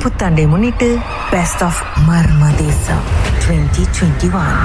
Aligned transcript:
புத்தாண்டை 0.00 0.44
முன்னிட்டு 0.48 0.88
best 1.30 1.62
of 1.62 1.80
Marma 2.08 2.44
Desam 2.56 3.04
twenty 3.40 3.84
twenty 3.94 4.28
one 4.36 4.56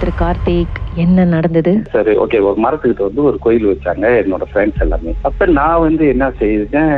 திரு 0.00 0.12
கார்த்திக் 0.18 0.76
என்ன 0.96 1.24
நடந்தது? 1.24 1.72
சரி 1.92 2.12
ஓகே 2.16 2.38
ஒரு 2.42 2.60
மரத்துக்கிட்ட 2.60 3.02
வந்து 3.02 3.22
ஒரு 3.22 3.38
கோயில் 3.40 3.66
வச்சாங்க 3.66 4.06
என்னோட 4.22 4.44
ஃப்ரெண்ட்ஸ் 4.52 4.80
எல்லாமே. 4.80 5.14
அப்ப 5.20 5.46
நான் 5.46 5.80
வந்து 5.80 6.08
என்ன 6.08 6.30
செய்தேன் 6.38 6.94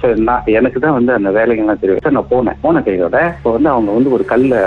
சரி, 0.00 0.20
நான் 0.20 0.42
எனக்கு 0.44 0.80
தான் 0.80 0.92
வந்து 0.92 1.12
அந்த 1.12 1.30
வேலைகள்லாம் 1.30 1.80
தெரியும். 1.80 2.16
நான் 2.18 2.30
போனேன். 2.30 2.58
போன 2.60 2.82
கையோட 2.82 3.34
இப்போ 3.36 3.52
வந்து 3.52 3.68
அவங்க 3.68 3.90
வந்து 3.92 4.10
ஒரு 4.10 4.24
கல்லை 4.24 4.62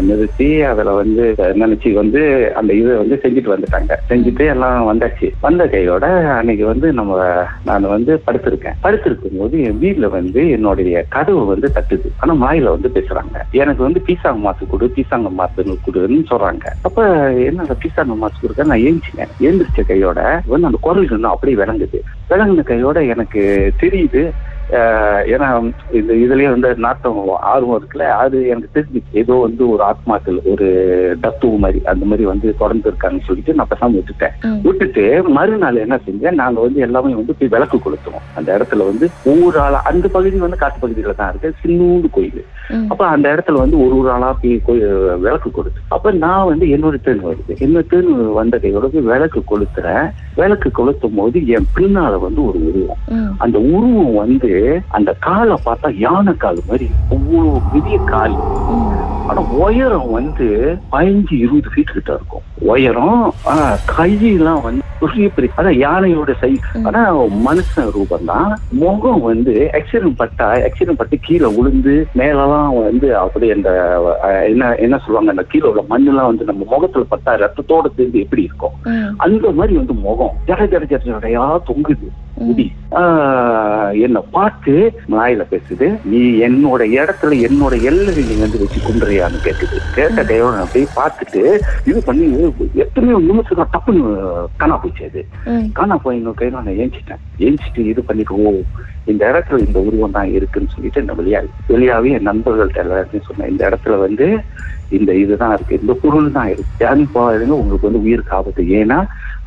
நிறுத்தி 0.00 0.62
அதில் 0.62 0.84
வந்து 0.84 1.34
நினைச்சு 1.54 1.92
வந்து 1.92 2.20
அந்த 2.54 2.72
இதை 2.72 2.96
வந்து 2.96 3.20
செஞ்சுட்டு 3.22 3.52
வந்துட்டாங்க. 3.54 3.92
செஞ்சுட்டு 4.10 4.46
எல்லாம் 4.46 4.88
வந்தாச்சு. 4.90 5.32
வந்த 5.40 5.66
கையோட 5.66 6.06
அன்னைக்கு 6.38 6.64
வந்து 6.66 6.92
நம்ம 6.92 7.16
நான் 7.64 7.82
வந்து 7.82 8.22
படுத்திருக்கேன். 8.26 8.76
படுத்திருக்கும் 8.80 9.38
போது 9.38 9.62
என் 9.62 9.80
வீட்டுல 9.80 10.08
வந்து 10.08 10.50
என்னுடைய 10.50 11.04
கதவு 11.08 11.44
வந்து 11.46 11.72
தட்டுது. 11.76 12.08
ஆனா 12.16 12.34
மாயில 12.34 12.70
வந்து 12.70 12.88
பேசுறாங்க. 12.88 13.36
எனக்கு 13.50 13.82
வந்து 13.82 14.02
பீசாங்க 14.08 14.38
மாசு 14.38 14.66
கொடு 14.66 14.92
பீசாங்க 14.96 15.30
மாசு 15.30 15.60
கொடுன்னு 15.88 16.24
சொல்றாங்க. 16.32 16.64
அப்ப 16.82 17.00
என்ன 17.50 17.66
பீசாங்க 17.80 18.16
மாசு 18.16 18.34
இருக்க 18.42 18.62
நான் 18.62 18.78
ஏஞ்சினேன். 18.78 19.28
ஏந்திரிச்ச 19.40 19.86
கையோட 19.86 20.42
வந்து 20.46 20.66
அந்த 20.66 20.78
குரல் 20.80 21.10
இன்னும் 21.10 21.30
அப்படியே 21.30 21.58
விளங்குது. 21.64 22.00
விளங்குன 22.30 22.62
கையோட 22.62 23.04
எனக்கு 23.04 23.72
தெரியுது. 23.80 24.30
ஏன்னா 25.32 25.48
இந்த 25.98 26.12
இதுலயே 26.22 26.48
வந்து 26.52 26.68
நாட்டம் 26.84 27.18
ஆர்வம் 27.52 27.76
இருக்குல்ல 27.78 28.06
அது 28.22 28.36
எனக்கு 28.52 28.74
தெரிஞ்சிச்சு 28.76 29.18
ஏதோ 29.22 29.34
வந்து 29.46 29.62
ஒரு 29.68 29.82
ஆத்மாக்கள் 29.90 30.38
ஒரு 30.52 30.68
தத்துவம் 31.24 31.62
மாதிரி 31.64 31.80
அந்த 31.92 32.04
மாதிரி 32.10 32.26
வந்து 32.30 32.48
தொடர்ந்து 32.62 32.90
இருக்காங்கன்னு 32.90 33.28
சொல்லிட்டு 33.28 33.56
நான் 33.58 33.70
பேசாம 33.72 33.96
விட்டுட்டேன். 33.98 34.34
விட்டுட்டு 34.66 35.04
மறுநாள் 35.38 35.82
என்ன 35.84 35.98
செஞ்சேன் 36.06 36.40
நாங்க 36.42 36.58
வந்து 36.60 36.80
எல்லாமே 36.86 37.12
வந்து 37.20 37.36
போய் 37.38 37.52
விளக்கு 37.56 37.78
கொளுத்துவோம். 37.78 38.24
அந்த 38.38 38.48
இடத்துல 38.58 38.86
வந்து 38.90 39.08
ஒவ்வொரு 39.32 39.60
ஆளா 39.64 39.80
அந்த 39.92 40.06
பகுதி 40.16 40.44
வந்து 40.46 40.62
காட்டு 40.62 40.80
பகுதியில 40.84 41.16
தான் 41.20 41.30
இருக்கு 41.32 41.60
சின்னூண்டு 41.62 42.10
கோயில். 42.16 42.42
அப்ப 42.92 43.02
அந்த 43.14 43.26
இடத்துல 43.34 43.62
வந்து 43.64 43.76
ஒரு 43.84 43.94
ஒரு 44.00 44.10
ஆளா 44.10 44.30
போய் 44.42 44.82
விளக்கு 45.26 45.48
கொளுத்து. 45.50 45.80
அப்ப 45.96 46.12
நான் 46.24 46.48
வந்து 46.50 46.66
என்னோட 46.76 46.96
தேன் 47.06 47.24
வருது. 47.28 47.52
என்னோட 47.64 47.84
தேன் 47.92 48.10
வந்த 48.40 48.58
கையோட 48.64 48.88
விளக்கு 49.12 49.40
கொளுத்துறேன். 49.52 50.06
விளக்கு 50.40 50.68
கொளுத்தும் 50.78 51.16
போது 51.18 51.38
என் 51.56 51.70
பின்னால 51.78 52.20
வந்து 52.26 52.40
ஒரு 52.48 52.58
உருவம். 52.68 53.00
அந்த 53.44 53.58
உருவம் 53.74 54.14
வந்து 54.22 54.51
அந்த 54.88 55.16
காலை 55.20 55.56
பார்த்தா 55.64 55.88
யானை 55.96 56.36
கால் 56.36 56.60
மாதிரி 56.66 56.90
ஒவ்வொரு 57.08 57.60
பெரிய 57.72 57.98
கால். 58.04 58.36
ஆனா 59.28 59.40
உயரம் 59.58 60.10
வந்து 60.10 60.46
பதினஞ்சு 60.92 61.34
இருபது 61.38 61.70
ஃபீட் 61.72 61.92
கிட்ட 61.92 62.10
இருக்கும். 62.12 62.44
உயரம் 62.66 63.18
ஆனா 63.44 63.64
கையெல்லாம் 63.92 64.62
வந்து 64.62 64.80
பெரிய 65.02 65.28
பெரிய 65.28 65.50
அதான் 65.56 65.78
யானையோட 65.80 66.32
ம். 66.42 66.84
ஆனா 66.86 67.00
மனுஷன் 67.46 67.90
ரூபம் 67.90 68.24
தான் 68.24 68.50
முகம் 68.82 69.22
வந்து 69.22 69.54
ஆக்சிடென்ட் 69.78 70.16
பட்டா 70.16 70.48
ஆக்சிடென்ட் 70.66 71.00
பட்டு 71.00 71.16
கீழே 71.20 71.48
விழுந்து 71.56 71.94
மேலெல்லாம் 72.14 72.72
வந்து 72.80 73.08
அப்படி 73.16 73.48
அந்த 73.50 73.70
என்ன 74.46 74.70
என்ன 74.78 74.98
சொல்லுவாங்க 74.98 75.34
அந்த 75.34 75.44
கீழே 75.44 75.66
உள்ள 75.68 75.84
மண்ணெல்லாம் 75.90 76.30
வந்து 76.30 76.44
நம்ம 76.44 76.66
முகத்துல 76.70 77.06
பட்டா 77.08 77.34
ரத்தத்தோட 77.36 77.86
சேர்ந்து 77.96 78.20
எப்படி 78.20 78.42
இருக்கும். 78.42 78.76
அந்த 79.18 79.50
மாதிரி 79.50 79.76
வந்து 79.76 79.96
முகம். 80.06 80.34
ஜட 80.46 80.62
ஜட 80.66 80.84
ஜட 80.92 81.02
ஜடையா 81.08 81.46
தொங்குது. 81.68 82.08
முடி. 82.40 82.64
என்ன 84.04 84.18
பார்த்து 84.30 84.72
நாயில 85.10 85.42
பேசுது. 85.50 85.86
நீ 86.04 86.20
என்னோட 86.46 86.82
இடத்துல 86.96 87.36
என்னோட 87.48 87.74
எல்லையை 87.82 88.24
நீ 88.28 88.36
வந்து 88.40 88.58
வச்சு 88.58 88.78
குண்டுறியான்னு 89.12 89.44
கேட்டுது 89.46 89.78
கேட்ட 89.96 90.36
நான் 90.56 90.72
போய் 90.74 90.86
பார்த்துட்டு 90.98 91.42
இது 91.90 91.98
பண்ணி 92.08 92.26
எத்தனையோ 92.84 93.16
நிமிஷம் 93.28 93.72
டப்புன்னு 93.74 94.02
காணா 94.60 94.76
போச்சு 94.82 95.02
அது. 95.08 95.22
காணா 95.78 95.96
போய் 96.04 96.18
இன்னொரு 96.18 96.38
கையில 96.40 96.62
நான் 96.66 96.80
ஏஞ்சிட்டேன். 96.84 97.22
ஏஞ்சிட்டு 97.46 97.82
இது 97.92 98.02
பண்ணிட்டு 98.08 98.38
ஓ 98.44 98.52
இந்த 99.12 99.22
இடத்துல 99.30 99.60
இந்த 99.66 99.78
உருவம் 99.86 100.16
தான் 100.16 100.32
இருக்குன்னு 100.38 100.74
சொல்லிட்டு 100.74 101.04
நான் 101.06 101.20
வெளியாகி 101.20 101.50
வெளியாகி 101.72 102.12
என் 102.18 102.28
நண்பர்கள்ட்ட 102.30 102.84
எல்லாத்தையும் 102.84 103.28
சொன்னேன். 103.28 103.50
இந்த 103.52 103.62
இடத்துல 103.70 103.98
வந்து 104.06 104.28
இந்த 104.96 105.10
இதுதான் 105.22 105.52
இருக்கு 105.56 105.78
இந்த 105.82 105.92
பொருள் 106.00 106.34
தான் 106.38 106.50
இருக்கு. 106.54 106.72
யாரும் 106.84 107.12
போகாதுங்க 107.14 107.54
உங்களுக்கு 107.60 107.88
வந்து 107.88 108.04
உயிருக்கு 108.06 108.34
ஆபத்து. 108.38 108.64
ஏன்னா 108.80 108.98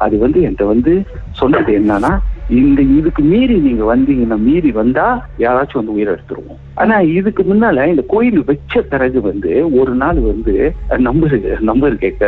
அது 0.05 0.15
வந்து 0.23 0.39
என்கிட்ட 0.45 0.65
வந்து 0.73 0.93
சொன்னது 1.41 1.71
என்னன்னா 1.79 2.13
இந்த 2.61 2.79
இதுக்கு 2.97 3.21
மீறி 3.29 3.55
நீங்க 3.67 3.83
வந்தீங்கன்னா 3.91 4.37
மீறி 4.47 4.71
வந்தா 4.79 5.05
யாராச்சும் 5.43 5.79
வந்து 5.79 5.95
உயிரை 5.95 6.11
எடுத்துருவோம். 6.15 6.59
ஆனா 6.81 6.95
இதுக்கு 7.17 7.41
முன்னால 7.51 7.85
இந்த 7.93 8.03
கோயில் 8.13 8.41
வச்ச 8.49 8.81
பிறகு 8.91 9.19
வந்து 9.31 9.53
ஒரு 9.79 9.93
நாள் 9.95 10.19
வந்து 10.21 10.53
நம்பர் 10.99 11.35
நம்பர் 11.61 11.95
கேட்க 11.95 12.23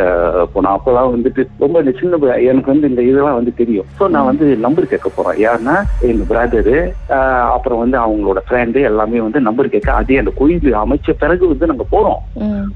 போனோம். 0.54 0.74
அப்பெல்லாம் 0.76 1.12
வந்துட்டு 1.14 1.42
ரொம்ப 1.58 1.82
சின்ன 2.00 2.16
எனக்கு 2.50 2.72
வந்து 2.72 2.90
இந்த 2.90 3.02
இதெல்லாம் 3.02 3.38
வந்து 3.40 3.52
தெரியும். 3.54 3.88
ஸோ 3.98 4.08
நான் 4.08 4.28
வந்து 4.30 4.46
நம்பர் 4.56 4.90
கேட்க 4.90 5.08
போறேன். 5.08 5.38
யாருன்னா 5.46 5.76
எங்க 6.10 6.24
பிரதரு 6.24 6.76
அப்புறம் 7.56 7.78
வந்து 7.78 7.98
அவங்களோட 7.98 8.42
ஃப்ரெண்டு 8.48 8.80
எல்லாமே 8.82 9.20
வந்து 9.20 9.40
நம்பர் 9.40 9.68
கேட்க 9.68 9.92
அதே 9.92 10.18
அந்த 10.18 10.32
கோயில் 10.36 10.74
அமைச்ச 10.74 11.14
பிறகு 11.14 11.44
வந்து 11.48 11.66
நாங்க 11.66 11.86
போறோம். 11.90 12.20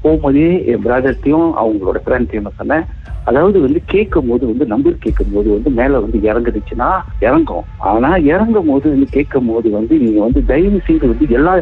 போகும்போதே 0.03 0.49
என் 0.73 0.85
பிரதர்த்தையும் 0.87 1.49
அவங்களோட 1.61 1.99
ஃப்ரெண்ட்டையும் 2.05 2.59
சொன்னேன். 2.61 2.85
அதாவது 3.27 3.57
வந்து 3.61 3.79
கேட்கும் 3.85 4.29
போது 4.29 4.43
வந்து 4.47 4.65
நம்பர் 4.65 4.95
கேட்கும் 4.97 5.33
போது 5.33 5.49
வந்து 5.53 5.69
மேல 5.69 5.99
வந்து 5.99 6.17
இறங்குதுச்சுன்னா 6.19 6.89
இறங்கும். 7.19 7.65
ஆனா 7.91 8.09
இறங்கும் 8.33 8.69
போது 8.71 8.85
வந்து 8.89 9.07
கேட்கும் 9.09 9.49
போது 9.51 9.69
வந்து 9.69 9.95
நீங்க 9.97 10.19
வந்து 10.21 10.41
தயவு 10.45 10.79
செய்து 10.87 11.05
வந்து 11.07 11.27
எல்லா 11.29 11.53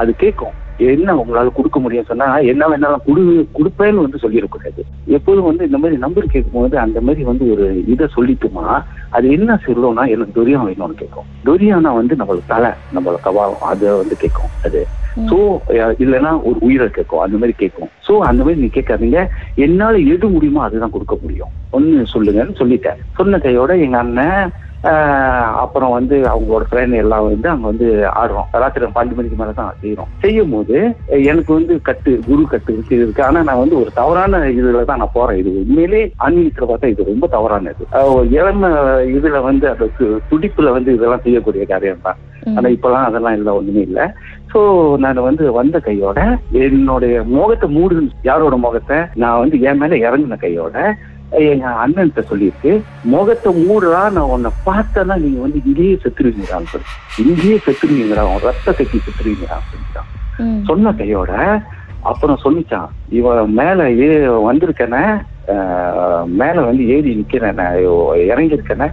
அது 0.00 0.14
கேட்கும். 0.14 0.54
என்ன 0.78 1.14
உங்களால 1.14 1.52
கொடுக்க 1.52 1.78
முடியும் 1.80 2.04
சொன்னா 2.04 2.38
என்ன 2.38 2.68
வேணாலும் 2.68 3.04
குடு 3.04 3.22
கொடுப்பேன்னு 3.58 4.04
வந்து 4.04 4.22
சொல்லிடக்கூடாது 4.22 4.82
எப்போதும் 5.06 5.44
வந்து 5.44 5.64
இந்த 5.64 5.78
மாதிரி 5.78 5.98
நம்பர் 5.98 6.26
கேட்கும் 6.26 6.60
போது 6.60 6.78
அந்த 6.78 7.00
மாதிரி 7.00 7.24
வந்து 7.24 7.50
ஒரு 7.50 7.84
இதை 7.86 8.06
சொல்லிட்டுமா 8.16 8.82
அது 9.10 9.30
என்ன 9.30 9.60
சொல்லணும்னா 9.66 10.08
எனக்கு 10.08 10.44
துரியம் 10.44 10.66
வேணும்னு 10.68 10.94
கேட்கும். 10.94 11.28
துரியானா 11.46 11.92
வந்து 11.94 12.14
நம்மளுக்கு 12.14 12.46
தலை 12.46 12.70
நம்மளோட 12.94 13.18
கபாலம் 13.22 13.60
அதை 13.60 13.90
வந்து 13.90 14.16
கேட்கும். 14.16 14.50
அது 14.62 14.80
சோ 15.26 15.58
இல்லைன்னா 15.74 16.42
ஒரு 16.42 16.56
உயிரை 16.60 16.88
கேட்கும். 16.88 17.20
அந்த 17.20 17.36
மாதிரி 17.36 17.54
கேட்கும். 17.56 17.88
சோ 18.08 18.18
அந்த 18.18 18.42
மாதிரி 18.42 18.60
நீ 18.60 18.66
கேட்காதீங்க. 18.66 19.26
என்னால 19.54 19.96
எது 19.96 20.28
முடியுமோ 20.28 20.62
அதுதான் 20.62 20.90
கொடுக்க 20.90 21.16
முடியும். 21.22 21.48
ஒன்னு 21.70 22.06
சொல்லுங்கன்னு 22.14 22.58
சொல்லிட்டேன். 22.58 22.98
சொன்ன 23.14 23.38
கையோட 23.38 23.76
எங்க 23.76 23.98
அண்ணன் 23.98 24.50
ஆஹ், 24.82 25.52
அப்புறம் 25.54 25.90
வந்து 25.90 26.16
அவங்களோட 26.16 26.62
ஃப்ரெண்ட் 26.70 26.94
எல்லாம் 26.94 27.24
வந்து 27.24 27.48
அங்க 27.48 27.66
வந்து 27.66 27.86
ஆடுறோம். 28.16 28.48
ராத்திரி 28.52 28.84
பன்னெண்டு 28.86 29.14
மணிக்கு 29.14 29.36
மேல 29.36 29.52
தான் 29.52 29.74
செய்யறோம் 29.82 30.10
செய்யும் 30.18 30.50
போது 30.50 30.94
எனக்கு 31.06 31.54
வந்து 31.54 31.82
கட்டு 31.82 32.20
குரு 32.26 32.46
கட்டு 32.48 32.72
இருக்கு 32.72 32.96
இருக்கு. 32.96 33.24
ஆனா 33.24 33.42
நான் 33.42 33.58
வந்து 33.58 33.80
ஒரு 33.80 33.90
தவறான 33.94 34.38
இதுல 34.38 34.84
தான் 34.84 34.98
நான் 34.98 35.10
போறேன். 35.12 35.38
இது 35.38 35.50
உண்மையிலே 35.50 36.12
ஆன்மீகத்துல 36.20 36.68
பார்த்தா 36.68 36.86
இது 36.86 37.04
ரொம்ப 37.04 37.26
தவறானது. 37.26 37.86
இது 37.92 38.30
இளம 38.30 38.68
இதுல 39.02 39.42
வந்து 39.42 39.68
அந்த 39.68 39.88
து- 39.98 40.18
துடிப்புல 40.30 40.70
வந்து 40.70 40.94
இதெல்லாம் 40.94 41.20
செய்யக்கூடிய 41.22 41.64
காரியம் 41.64 42.02
தான். 42.02 42.16
ஆனா 42.56 42.68
இப்பெல்லாம் 42.74 43.06
அதெல்லாம் 43.08 43.36
இல்ல 43.38 43.50
ஒண்ணுமே 43.58 43.82
இல்ல. 43.88 44.00
சோ 44.52 44.60
நான் 45.04 45.26
வந்து 45.28 45.44
வந்த 45.58 45.76
கையோட 45.86 46.18
என்னுடைய 46.64 47.14
முகத்தை 47.34 47.68
மூடு 47.76 47.96
யாரோட 48.28 48.56
முகத்தை? 48.66 48.98
நான் 49.22 49.40
வந்து 49.42 49.56
என் 49.68 49.80
மேல 49.82 49.96
இறங்கின 50.06 50.38
கையோட 50.44 50.76
எங்க 51.48 51.70
அண்ணன்கிட்ட 51.82 52.22
சொல்லியிருக்கு 52.28 52.70
முகத்தை 53.14 53.50
மூடுறா 53.64 54.02
நான் 54.16 54.30
உன்னை 54.34 54.50
பார்த்தேன்னா 54.68 55.16
நீங்க 55.24 55.40
வந்து 55.46 55.58
இங்கேயே 55.68 55.96
செத்துருவீங்கடான்னு 56.04 56.72
சொல்லி. 56.74 56.88
இங்கேயே 57.24 57.58
செத்துருவீங்கடா 57.66 58.24
உன் 58.30 58.46
ரத்த 58.48 58.68
கட்டி 58.78 58.98
செத்துருவீங்கடான்னு 59.06 59.68
சொல்லிட்டான். 59.72 60.08
சொன்ன 60.70 60.92
கையோட 61.00 61.32
அப்புறம் 62.10 62.42
சொல்லிச்சான் 62.44 62.90
இவன் 63.18 63.52
மேல 63.60 63.88
ஏ 64.02 64.08
வந்திருக்கன 64.48 64.96
மேல 66.40 66.56
வந்து 66.68 66.82
ஏறி 66.94 67.10
நிக்கிறேன் 67.20 67.60
இறங்கியிருக்கேன 68.32 68.86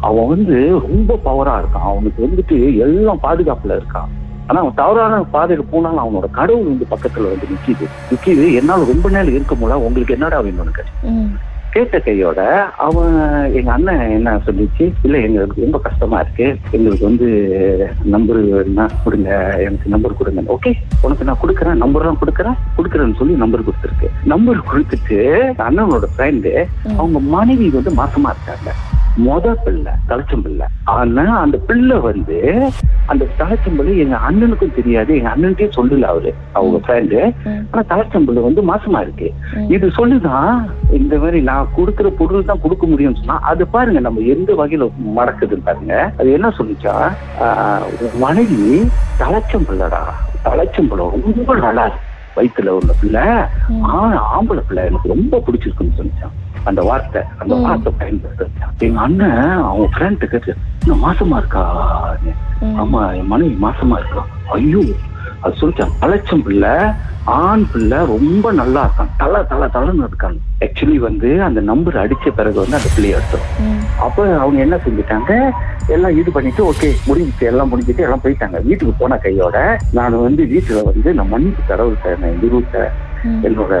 அவன் 0.00 0.28
வந்து 0.28 0.56
ரொம்ப 0.70 1.18
பவரா 1.24 1.54
இருக்கான். 1.62 1.90
அவனுக்கு 1.92 2.28
வந்துட்டு 2.28 2.76
எல்லாம் 2.76 3.20
பாதுகாப்புல 3.22 3.78
இருக்கான். 3.80 4.10
ஆனா 4.46 4.60
அவன் 4.60 4.74
தவறான 4.74 5.24
பாதையில 5.32 5.62
போனாலும் 5.70 6.04
அவனோட 6.04 6.30
கடவுள் 6.30 6.70
வந்து 6.70 6.86
பக்கத்துல 6.90 7.28
வந்து 7.32 7.46
நிக்கிது. 7.52 7.86
நிக்கிது. 8.10 8.54
என்னால 8.54 8.84
ரொம்ப 8.84 9.08
நேரம் 9.08 9.34
இருக்க 9.34 9.54
முடியல. 9.54 9.74
உங்களுக்கு 9.74 10.14
என்னடா 10.14 10.42
வேணும்னு. 10.42 10.84
கேட்ட 11.74 12.00
கையோட 12.00 12.40
அவன் 12.76 13.14
எங்க 13.54 13.72
அண்ணன் 13.72 14.10
என்ன 14.10 14.36
சொல்லிச்சு? 14.36 14.92
இல்ல 15.02 15.18
எங்களுக்கு 15.18 15.62
ரொம்ப 15.62 15.78
கஷ்டமா 15.78 16.20
இருக்கு. 16.20 16.56
எங்களுக்கு 16.70 17.04
வந்து 17.04 17.28
நம்பர் 18.04 18.36
வேணும்னா 18.36 18.86
கொடுங்க. 19.04 19.30
எனக்கு 19.58 19.88
நம்பர் 19.88 20.16
கொடுங்க. 20.16 20.56
ஓகே 20.56 20.72
உனக்கு 21.02 21.24
நான் 21.24 21.42
கொடுக்குறேன். 21.42 21.82
நம்பர்லாம் 21.84 22.20
கொடுக்குறேன். 22.22 22.56
கொடுக்குறேன்னு 22.78 23.16
சொல்லி 23.16 23.34
நம்பர் 23.34 23.66
கொடுத்துருக்கு. 23.68 24.08
நம்பர் 24.24 24.64
கொடுத்துட்டு 24.72 25.18
அண்ணனோட 25.68 26.02
ஃப்ரெண்டு. 26.16 26.64
அவங்க 26.96 27.20
மனைவி 27.20 27.68
வந்து 27.68 27.90
மாசமா 27.90 28.34
இருக்காங்க. 28.36 28.72
மொத 29.26 29.54
பிள்ளை 29.64 29.92
தலைச்சம் 30.08 30.42
பிள்ளை. 30.42 30.66
ஆனா 30.84 31.38
அந்த 31.40 31.58
பிள்ளை 31.58 31.96
வந்து 31.98 32.36
அந்த 33.06 33.26
தலைச்சம் 33.38 33.76
பிள்ளை 33.76 33.98
எங்க 33.98 34.18
அண்ணனுக்கும் 34.30 34.74
தெரியாது. 34.74 35.16
எங்க 35.16 35.28
அண்ணனுக்கே 35.36 35.68
சொல்லல 35.76 36.02
அவரு 36.02 36.34
அவங்க 36.52 36.78
ஃப்ரெண்டு. 36.86 37.18
ஆனா 37.70 37.82
தலைச்சம் 37.88 38.24
பிள்ளை 38.24 38.42
வந்து 38.42 38.62
மாசமா 38.62 39.00
இருக்கு. 39.00 39.32
இது 39.68 39.86
சொல்லுதான் 39.86 40.52
இந்த 40.90 41.18
மாதிரி 41.18 41.40
நான் 41.40 41.68
கொடுக்கிற 41.76 42.08
பொருள் 42.10 42.44
தான் 42.44 42.60
கொடுக்க 42.60 42.86
முடியும்னு 42.86 43.16
சொன்னா 43.16 43.38
அது 43.40 43.66
பாருங்க 43.66 44.00
நம்ம 44.00 44.20
எந்த 44.20 44.52
வகையில 44.52 44.90
மடக்குதுன்னு 45.16 45.64
பாருங்க. 45.64 46.12
அது 46.18 46.32
என்ன 46.32 46.48
சொல்லிச்சா? 46.48 46.94
மனைவி 48.18 48.88
தலைச்சம் 49.18 49.68
பிள்ளைடா. 49.70 50.02
தலைச்சம் 50.44 50.88
பிள்ளை 50.88 51.06
ரொம்ப 51.36 51.56
நல்லா 51.56 51.82
இருக்கு. 51.82 52.08
வயித்துல 52.36 52.68
உள்ள 52.68 52.92
பிள்ளை. 53.00 53.22
ம். 53.68 53.84
ஆ 53.84 54.36
ஆம்பளை 54.36 54.62
பிள்ளை 54.68 54.84
எனக்கு 54.84 55.08
ரொம்ப 55.08 55.42
பிடிச்சிருக்குன்னு 55.46 55.98
சொல்லிச்சான் 55.98 56.36
அந்த 56.68 56.80
வார்த்தை 56.82 57.20
அந்த 57.38 57.54
வார்த்தை 57.56 57.92
பயன்படுத்த 57.98 58.48
எங்க 58.80 59.00
அண்ணன் 59.00 59.38
அவங்க 59.62 59.86
ஃப்ரெண்ட் 59.94 60.24
கேட்டு 60.32 60.52
இன்னும் 60.82 60.98
மாசமா 60.98 61.36
இருக்கா? 61.36 61.64
ஆமா 62.82 63.02
என் 63.12 63.26
மனைவி 63.26 63.54
மாசமா 63.58 63.96
இருக்கா? 63.98 64.22
ஐயோ! 64.52 64.82
அது 65.42 65.60
சொல்லிட்டான் 65.60 65.94
அலட்சம் 66.00 66.42
பிள்ளை 66.42 66.72
ஆண் 67.34 67.64
பிள்ளை 67.72 67.98
ரொம்ப 68.06 68.52
நல்லா 68.52 68.80
இருக்கான். 68.84 69.10
தலை 69.18 69.40
தலை 69.42 69.66
தலைன்னு 69.74 70.06
இருக்காங்க 70.06 70.38
ஆக்சுவலி 70.62 70.98
வந்து 70.98 71.42
அந்த 71.42 71.60
நம்பர் 71.60 71.96
அடிச்ச 71.96 72.30
பிறகு 72.30 72.58
வந்து 72.60 72.78
அந்த 72.78 72.90
பிள்ளைய 72.94 73.18
எடுத்தோம். 73.18 73.46
அப்ப 74.06 74.18
அவங்க 74.36 74.58
என்ன 74.60 74.76
செஞ்சுட்டாங்க? 74.76 75.32
எல்லாம் 75.88 76.16
இது 76.16 76.30
பண்ணிட்டு 76.30 76.62
ஓகே 76.64 76.88
முடிஞ்சிச்சு 77.08 77.44
எல்லாம் 77.46 77.70
முடிஞ்சிட்டு 77.72 78.06
எல்லாம் 78.06 78.24
போயிட்டாங்க. 78.24 78.58
வீட்டுக்கு 78.62 78.94
போன 78.94 79.18
கையோட 79.18 79.58
நான் 79.92 80.24
வந்து 80.26 80.42
வீட்டுல 80.46 80.82
வந்து 80.84 81.14
நான் 81.14 81.28
மன்னிப்பு 81.28 81.62
கடவுள்கிட்ட 81.70 82.16
நான் 82.22 82.40
குருட்ட. 82.42 82.82
என்னோட 83.46 83.72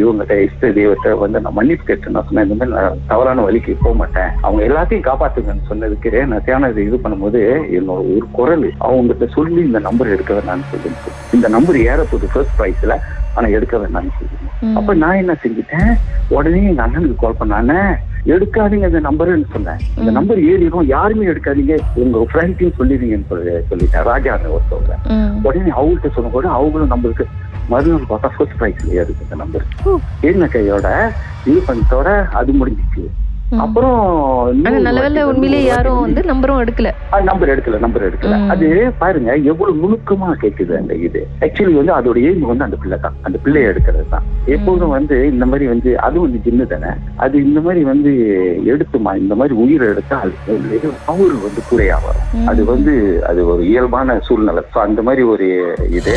இவங்ககிட்ட 0.00 0.36
இஷ்ட 0.46 0.70
தெய்வத்தை 0.78 1.10
வந்து 1.22 1.42
நான் 1.44 1.56
மன்னிப்பு 1.58 1.84
கேட்டு 1.88 2.14
நான் 2.14 2.26
சொன்னேன். 2.28 2.46
இந்த 2.46 2.56
மாதிரி 2.58 2.76
நான் 2.76 3.02
தவறான 3.12 3.44
வழிக்கு 3.48 3.76
போக 3.82 3.94
மாட்டேன் 4.00 4.30
அவங்க 4.46 4.62
எல்லாத்தையும் 4.68 5.06
காப்பாத்துங்கன்னு 5.08 5.68
சொன்னதுக்கு 5.70 6.12
நான் 6.32 6.46
தியானம் 6.48 6.80
இதை 6.86 6.98
பண்ணும்போது 7.04 7.42
என்னோட 7.78 8.00
ஒரு 8.14 8.26
குரல் 8.38 8.66
அவங்ககிட்ட 8.88 9.28
சொல்லி 9.36 9.60
இந்த 9.68 9.82
நம்பர் 9.88 10.14
எடுக்க 10.16 10.32
வேணாம்னு 10.38 10.70
சொல்லிட்டு. 10.72 11.12
இந்த 11.36 11.46
நம்பர் 11.56 11.78
ஏறப்போகுது 11.90 12.32
ஃபர்ஸ்ட் 12.34 12.58
ப்ரைஸ்ல 12.60 12.96
ஆனா 13.36 13.46
எடுக்க 13.56 13.76
வேணாம்னு 13.84 14.16
சொல்லிட்டு. 14.18 14.74
அப்ப 14.80 14.94
நான் 15.04 15.22
என்ன 15.22 15.32
செஞ்சுட்டேன்? 15.44 15.90
உடனே 16.36 16.60
எங்க 16.72 16.82
அண்ணனுக்கு 16.84 17.22
கால் 17.22 17.40
பண்ணானே 17.40 17.80
எடுக்காதீங்க 18.34 18.86
இந்த 18.90 19.00
நம்பர்னு 19.06 19.48
சொன்னேன். 19.54 19.82
இந்த 19.98 20.10
நம்பர் 20.16 20.38
ஏறிடும் 20.50 20.88
யாருமே 20.94 21.28
எடுக்காதீங்க. 21.32 21.74
உங்க 22.02 22.22
ஃப்ரெண்ட்டையும் 22.30 22.78
சொல்லிடுங்கன்னு 22.78 23.28
சொல்லி 23.32 23.52
சொல்லிட்டேன். 23.70 24.06
ராஜா 24.10 24.38
ஒருத்தவங்க. 24.54 24.94
உடனே 25.48 25.70
அவங்கள்ட்ட 25.78 26.10
சொன்ன 26.16 26.32
கூட 26.36 26.48
அவங்களும் 26.56 26.92
நம்மளுக்கு 26.94 27.26
மறுநாள் 27.72 28.10
பார்த்தா 28.12 28.30
ஃபர்ஸ்ட் 28.36 28.58
ப்ரைஸ்லயே 28.62 29.02
இருக்கு 29.04 29.26
இந்த 29.28 29.38
நம்பர் 29.42 29.68
என்ன 30.30 30.46
கையோட 30.56 30.88
இது 31.50 31.60
பண்ணத்தோட 31.68 32.08
அது 32.40 32.52
முடிஞ்சிச்சு. 32.62 33.04
அப்புறம் 33.64 33.98
உண்மையிலே 35.30 35.58
யாரும் 35.64 36.00
வந்து 36.04 36.20
நம்பரும் 36.30 36.60
எடுக்கல. 36.62 36.88
நம்பர் 37.28 37.50
எடுக்கல 37.52 37.78
நம்பர் 37.84 38.04
எடுக்கல. 38.06 38.38
அது 38.52 38.68
பாருங்க 39.02 39.36
எவ்வளவு 39.50 39.80
நுணுக்கமா 39.82 40.28
கேக்குது 40.42 40.72
அந்த 40.78 40.94
இது. 41.06 41.20
ஆக்சுவலி 41.44 41.74
வந்து 41.80 41.94
அதோட 41.98 42.16
எய்ம் 42.28 42.48
வந்து 42.50 42.66
அந்த 42.66 42.76
பிள்ளை 42.82 42.98
தான். 43.04 43.16
அந்த 43.22 43.38
பிள்ளைய 43.44 43.70
எடுக்கிறது 43.72 44.08
தான். 44.14 44.26
எப்போதும் 44.56 44.94
வந்து 44.96 45.18
இந்த 45.32 45.46
மாதிரி 45.46 45.66
வந்து 45.72 45.92
அது 46.06 46.20
வந்து 46.24 46.40
ஜின்னு 46.46 46.66
தானே. 46.72 46.90
அது 47.16 47.44
இந்த 47.44 47.60
மாதிரி 47.60 47.84
வந்து 47.92 48.12
எடுத்துமா? 48.72 49.12
இந்த 49.22 49.34
மாதிரி 49.34 49.56
உயிரை 49.64 49.88
எடுத்தா 49.94 50.18
அது 50.24 50.90
பவர் 51.06 51.38
வந்து 51.46 51.62
குறையா 51.70 51.98
வரும். 52.06 52.46
அது 52.52 52.64
வந்து 52.64 52.94
அது 53.30 53.46
ஒரு 53.52 53.64
இயல்பான 53.68 54.18
சூழ்நிலை. 54.28 54.64
So, 54.74 54.82
அந்த 54.82 55.02
மாதிரி 55.02 55.22
ஒரு 55.34 55.48
இது. 56.00 56.16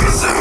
Deezer. 0.00 0.33